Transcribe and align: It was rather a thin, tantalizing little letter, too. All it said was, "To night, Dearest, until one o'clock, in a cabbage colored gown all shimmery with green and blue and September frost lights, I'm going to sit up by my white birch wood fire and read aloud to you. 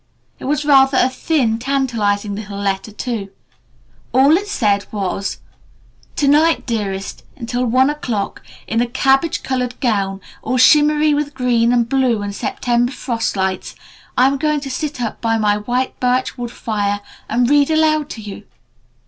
It 0.39 0.45
was 0.45 0.65
rather 0.65 0.97
a 0.99 1.11
thin, 1.11 1.59
tantalizing 1.59 2.33
little 2.33 2.57
letter, 2.57 2.91
too. 2.91 3.29
All 4.13 4.35
it 4.35 4.47
said 4.47 4.87
was, 4.91 5.37
"To 6.15 6.27
night, 6.27 6.65
Dearest, 6.65 7.21
until 7.35 7.65
one 7.67 7.87
o'clock, 7.87 8.41
in 8.65 8.81
a 8.81 8.87
cabbage 8.87 9.43
colored 9.43 9.79
gown 9.79 10.19
all 10.41 10.57
shimmery 10.57 11.13
with 11.13 11.35
green 11.35 11.71
and 11.71 11.87
blue 11.87 12.23
and 12.23 12.33
September 12.33 12.91
frost 12.91 13.37
lights, 13.37 13.75
I'm 14.17 14.37
going 14.37 14.59
to 14.61 14.71
sit 14.71 14.99
up 15.03 15.21
by 15.21 15.37
my 15.37 15.57
white 15.57 15.99
birch 15.99 16.35
wood 16.35 16.49
fire 16.49 17.01
and 17.29 17.47
read 17.47 17.69
aloud 17.69 18.09
to 18.09 18.21
you. 18.21 18.45